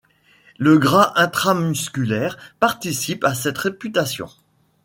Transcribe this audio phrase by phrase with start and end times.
[0.57, 4.27] Le gras intramusculaire participe à cette réputation.